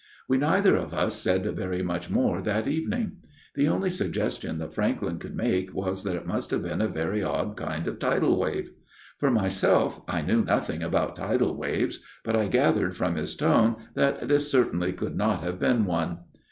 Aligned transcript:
"We 0.27 0.39
neither 0.39 0.75
of 0.77 0.95
us 0.95 1.13
said 1.13 1.45
very 1.55 1.83
much 1.83 2.09
more 2.09 2.41
that 2.41 2.67
evening. 2.67 3.17
The 3.53 3.67
only 3.67 3.91
suggestion 3.91 4.57
that 4.57 4.73
Franklyn 4.73 5.19
FATHER 5.19 5.35
BRENTS 5.35 5.43
TALE 5.43 5.51
61 5.51 5.65
could 5.67 5.77
make 5.77 5.85
was 5.85 6.03
that 6.03 6.15
it 6.15 6.25
must 6.25 6.49
have 6.49 6.63
been 6.63 6.81
a 6.81 6.87
very 6.87 7.21
odd 7.21 7.55
kind 7.55 7.87
of 7.87 7.99
tidal 7.99 8.39
wave. 8.39 8.71
For 9.19 9.29
myself, 9.29 10.01
I 10.07 10.23
knew 10.23 10.43
nothing 10.43 10.81
about 10.81 11.17
tidal 11.17 11.55
waves; 11.55 11.99
but 12.23 12.35
I 12.35 12.47
gathered 12.47 12.97
from 12.97 13.13
his 13.15 13.35
tone 13.35 13.75
that 13.93 14.27
this 14.27 14.49
certainly 14.49 14.91
could 14.91 15.15
not 15.15 15.43
have 15.43 15.59
been 15.59 15.85
one. 15.85 16.17